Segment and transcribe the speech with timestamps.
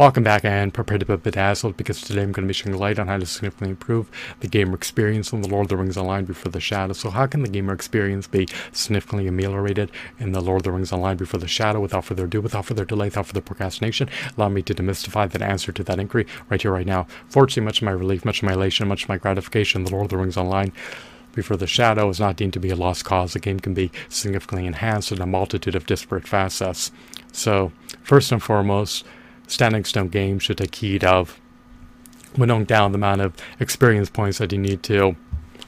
[0.00, 2.98] Welcome back and prepare to be bedazzled because today I'm going to be shining light
[2.98, 6.24] on how to significantly improve the gamer experience in the Lord of the Rings Online
[6.24, 6.94] Before the Shadow.
[6.94, 10.90] So how can the gamer experience be significantly ameliorated in the Lord of the Rings
[10.90, 11.80] Online Before the Shadow?
[11.80, 14.08] Without further ado, without further delay, without further procrastination,
[14.38, 17.06] allow me to demystify that answer to that inquiry right here, right now.
[17.28, 20.04] Fortunately, much of my relief, much of my elation, much of my gratification, the Lord
[20.04, 20.72] of the Rings Online
[21.34, 23.34] before the shadow is not deemed to be a lost cause.
[23.34, 26.90] The game can be significantly enhanced in a multitude of disparate facets.
[27.32, 27.70] So,
[28.02, 29.04] first and foremost,
[29.50, 31.40] Standing Stone Games should take heed of
[32.36, 35.16] winnowing down the amount of experience points that you need to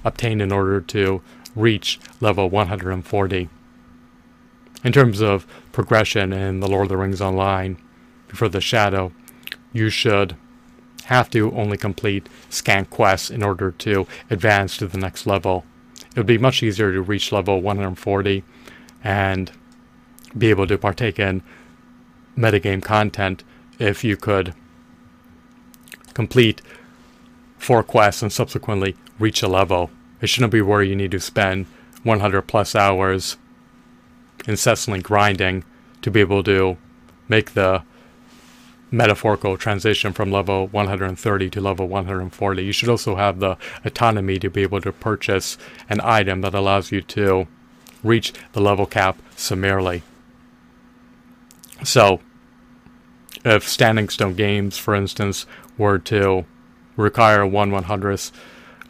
[0.04, 1.20] obtain in order to
[1.56, 3.48] reach level 140.
[4.84, 7.76] In terms of progression in The Lord of the Rings Online,
[8.28, 9.12] before the Shadow,
[9.72, 10.36] you should
[11.06, 15.64] have to only complete scan quests in order to advance to the next level.
[16.10, 18.44] It would be much easier to reach level 140
[19.02, 19.50] and
[20.38, 21.42] be able to partake in
[22.38, 23.42] metagame content
[23.78, 24.54] if you could
[26.14, 26.62] complete
[27.58, 29.90] four quests and subsequently reach a level.
[30.20, 31.66] It shouldn't be where you need to spend
[32.02, 33.36] 100 plus hours
[34.46, 35.64] incessantly grinding
[36.02, 36.76] to be able to
[37.28, 37.82] make the
[38.90, 42.62] metaphorical transition from level 130 to level 140.
[42.62, 45.56] You should also have the autonomy to be able to purchase
[45.88, 47.46] an item that allows you to
[48.02, 50.02] reach the level cap summarily.
[51.84, 52.20] So,
[53.44, 56.44] if Standing Stone Games, for instance, were to
[56.96, 58.30] require one one hundredth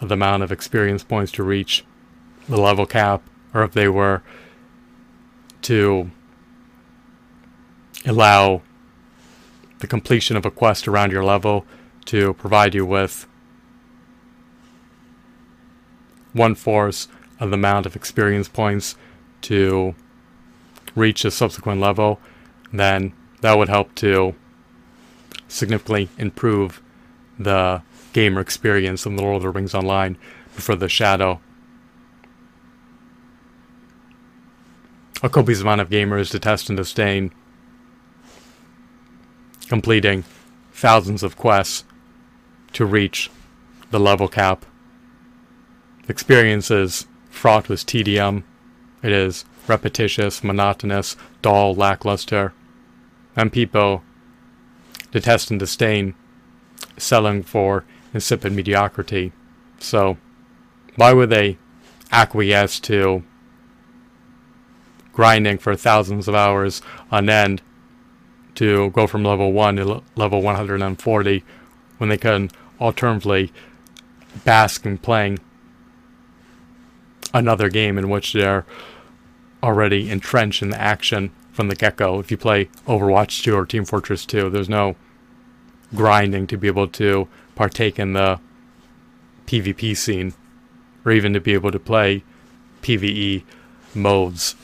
[0.00, 1.84] of the amount of experience points to reach
[2.48, 3.22] the level cap,
[3.54, 4.22] or if they were
[5.62, 6.10] to
[8.04, 8.62] allow
[9.78, 11.64] the completion of a quest around your level
[12.04, 13.26] to provide you with
[16.32, 17.06] one fourth
[17.38, 18.96] of the amount of experience points
[19.40, 19.94] to
[20.94, 22.20] reach a subsequent level,
[22.72, 24.34] then that would help to
[25.52, 26.82] significantly improve
[27.38, 30.16] the gamer experience in the Lord of the Rings Online
[30.54, 31.40] before the Shadow.
[35.22, 37.32] A copious amount of gamers detest and disdain
[39.68, 40.24] completing
[40.72, 41.84] thousands of quests
[42.72, 43.30] to reach
[43.90, 44.66] the level cap.
[46.08, 48.44] Experience is fraught with tedium.
[49.02, 52.52] It is repetitious, monotonous, dull, lackluster,
[53.36, 54.02] and people
[55.12, 56.14] detest and disdain
[56.96, 59.32] selling for insipid mediocrity.
[59.78, 60.18] So,
[60.96, 61.58] why would they
[62.10, 63.22] acquiesce to
[65.12, 67.62] grinding for thousands of hours on end
[68.54, 71.44] to go from level 1 to level 140
[71.98, 73.52] when they can alternatively
[74.44, 75.38] bask in playing
[77.32, 78.66] another game in which they're
[79.62, 82.18] already entrenched in the action from the get go.
[82.18, 84.96] If you play Overwatch 2 or Team Fortress 2, there's no
[85.94, 88.40] grinding to be able to partake in the
[89.46, 90.34] PvP scene
[91.04, 92.24] or even to be able to play
[92.80, 93.44] PvE
[93.94, 94.56] modes.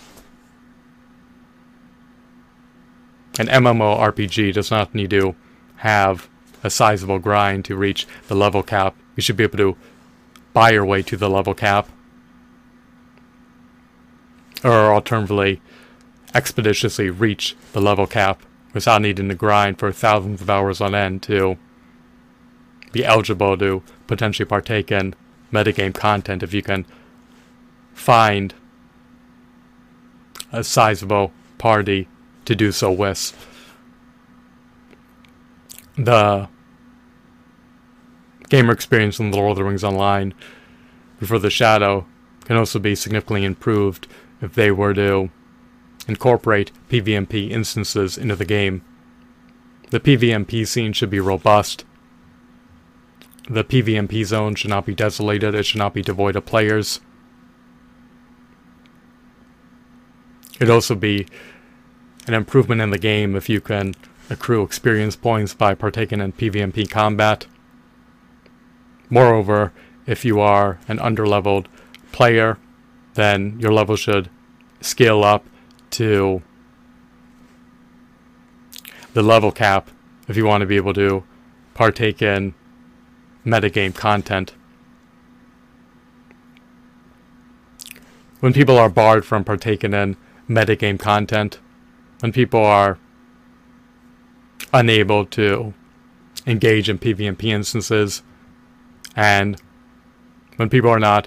[3.39, 5.37] An MMORPG does not need to
[5.77, 6.29] have
[6.65, 8.97] a sizable grind to reach the level cap.
[9.15, 9.77] You should be able to
[10.53, 11.89] buy your way to the level cap.
[14.65, 15.61] Or alternatively,
[16.39, 21.21] expeditiously reach the level cap without needing to grind for thousands of hours on end
[21.21, 21.59] to
[22.93, 25.15] be eligible to potentially partake in
[25.53, 26.87] metagame content if you can
[27.93, 28.55] find
[30.53, 32.07] a sizable party
[32.45, 33.35] to do so with.
[35.97, 36.49] The
[38.49, 40.33] gamer experience in The Lord of the Rings Online
[41.19, 42.07] before the Shadow
[42.45, 44.07] can also be significantly improved
[44.41, 45.31] if they were to
[46.07, 48.83] incorporate PvMP instances into the game.
[49.91, 51.85] The PvMP scene should be robust.
[53.49, 57.01] The PvMP zone should not be desolated, it should not be devoid of players.
[60.57, 61.27] It'd also be
[62.27, 63.95] an improvement in the game if you can
[64.29, 67.47] accrue experience points by partaking in PvMP combat.
[69.09, 69.73] Moreover,
[70.07, 71.67] if you are an underleveled
[72.13, 72.59] player,
[73.15, 74.29] then your level should
[74.81, 75.47] scale up
[75.99, 76.41] to
[79.15, 79.91] the level cap
[80.29, 81.25] if you want to be able to
[81.75, 82.55] partake in
[83.45, 84.55] metagame content.
[88.39, 90.17] When people are barred from partaking in
[90.49, 91.59] metagame content,
[92.21, 92.99] when people are
[94.73, 95.75] unable to
[96.47, 98.23] engage in PvMP instances,
[99.17, 99.61] and
[100.55, 101.27] when people are not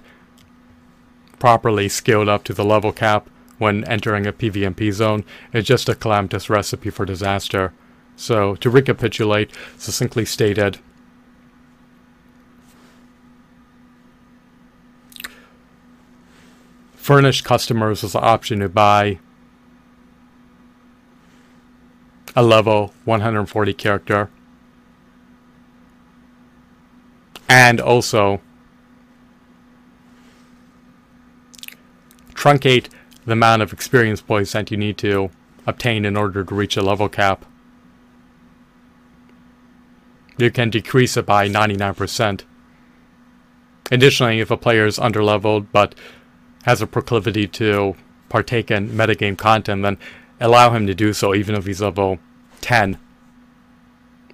[1.39, 3.29] properly scaled up to the level cap
[3.61, 5.23] when entering a PvMP zone,
[5.53, 7.71] it's just a calamitous recipe for disaster.
[8.15, 10.79] So, to recapitulate, succinctly stated,
[16.95, 19.19] furnish customers with the option to buy
[22.35, 24.31] a level 140 character
[27.47, 28.41] and also
[32.33, 32.87] truncate
[33.25, 35.29] the amount of experience points that you need to
[35.67, 37.45] obtain in order to reach a level cap.
[40.37, 42.43] You can decrease it by 99%.
[43.91, 45.93] Additionally, if a player is underleveled but
[46.63, 47.95] has a proclivity to
[48.29, 49.97] partake in metagame content, then
[50.39, 52.19] allow him to do so even if he's level
[52.61, 52.97] 10.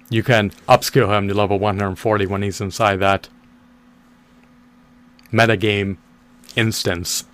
[0.08, 3.28] You can upskill him to level 140 when he's inside that
[5.32, 5.98] metagame
[6.56, 7.24] instance.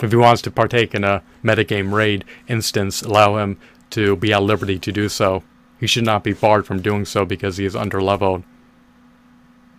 [0.00, 3.58] If he wants to partake in a metagame raid instance, allow him
[3.90, 5.42] to be at liberty to do so.
[5.78, 8.42] He should not be barred from doing so because he is underleveled.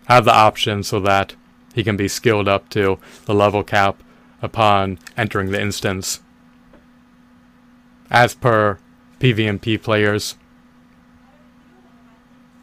[0.06, 1.34] Have the option so that
[1.74, 4.02] he can be skilled up to the level cap
[4.40, 6.20] upon entering the instance.
[8.10, 8.78] As per
[9.20, 10.36] PvMP players,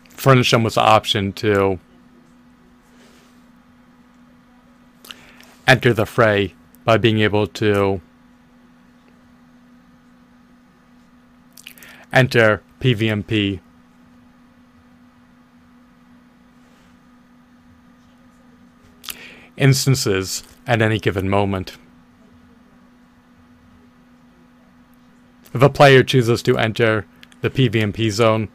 [0.09, 1.79] furnish them with the option to
[5.67, 6.53] enter the fray
[6.85, 8.01] by being able to
[12.11, 13.59] enter PvMP
[19.57, 21.77] instances at any given moment.
[25.53, 27.05] If a player chooses to enter
[27.41, 28.49] the PvMP zone,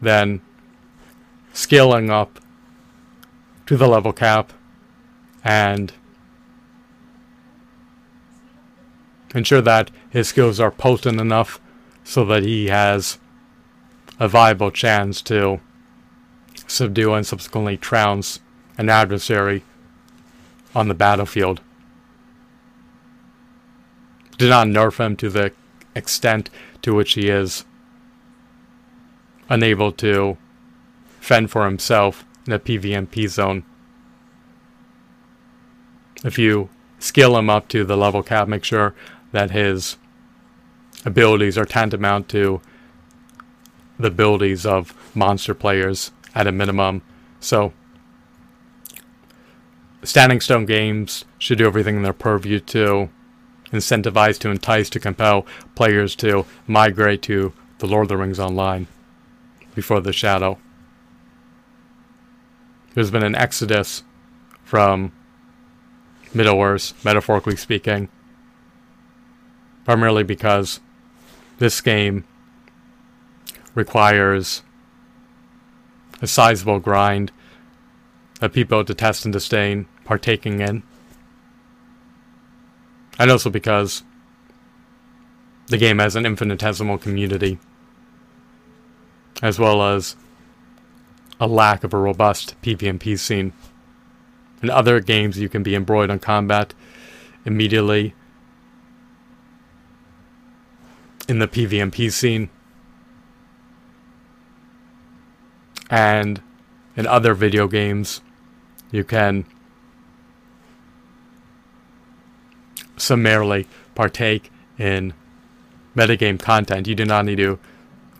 [0.00, 0.40] then
[1.52, 2.40] scaling up
[3.66, 4.52] to the level cap
[5.44, 5.92] and
[9.34, 11.60] ensure that his skills are potent enough
[12.04, 13.18] so that he has
[14.18, 15.60] a viable chance to
[16.66, 18.40] subdue and subsequently trounce
[18.76, 19.62] an adversary
[20.74, 21.60] on the battlefield.
[24.38, 25.52] Do not nerf him to the
[25.94, 26.48] extent
[26.82, 27.64] to which he is
[29.48, 30.38] unable to
[31.20, 33.64] fend for himself in a PvMP zone.
[36.24, 38.94] If you skill him up to the level cap, make sure
[39.32, 39.96] that his
[41.04, 42.60] abilities are tantamount to
[43.98, 47.02] the abilities of monster players at a minimum.
[47.40, 47.72] So
[50.02, 53.10] Standing Stone Games should do everything in their purview to
[53.72, 58.86] incentivize, to entice, to compel players to migrate to the Lord of the Rings Online
[59.74, 60.58] before the Shadow.
[62.94, 64.02] There's been an exodus
[64.64, 65.12] from
[66.34, 68.08] Middle Earth, metaphorically speaking,
[69.90, 70.78] primarily because
[71.58, 72.22] this game
[73.74, 74.62] requires
[76.22, 77.32] a sizable grind
[78.38, 80.84] that people detest and disdain partaking in.
[83.18, 84.04] And also because
[85.66, 87.58] the game has an infinitesimal community,
[89.42, 90.14] as well as
[91.40, 93.52] a lack of a robust PvP scene.
[94.62, 96.74] In other games, you can be embroiled on combat
[97.44, 98.14] immediately
[101.30, 102.50] in the PvMP scene.
[105.88, 106.42] And
[106.96, 108.20] in other video games,
[108.90, 109.46] you can
[112.96, 115.14] summarily partake in
[115.96, 116.88] metagame content.
[116.88, 117.58] You do not need to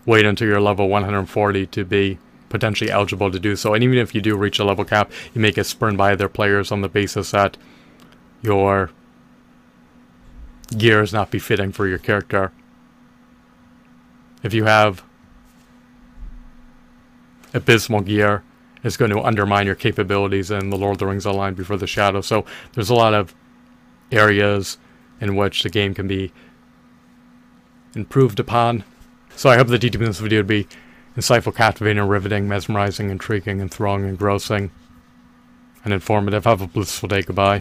[0.06, 3.74] wait until you're level 140 to be potentially eligible to do so.
[3.74, 6.28] And even if you do reach a level cap, you may get spurned by other
[6.28, 7.56] players on the basis that
[8.42, 8.90] your
[10.76, 12.52] gear is not befitting for your character.
[14.42, 15.02] If you have
[17.52, 18.42] abysmal gear,
[18.82, 21.86] it's going to undermine your capabilities in the Lord of the Rings Online before the
[21.86, 22.20] Shadow.
[22.20, 23.34] So there's a lot of
[24.10, 24.78] areas
[25.20, 26.32] in which the game can be
[27.94, 28.84] improved upon.
[29.36, 30.66] So I hope the DTP in this video would be
[31.16, 34.70] insightful, captivating, riveting, mesmerizing, intriguing, enthralling, engrossing,
[35.84, 36.44] and informative.
[36.44, 37.22] Have a blissful day.
[37.22, 37.58] Goodbye.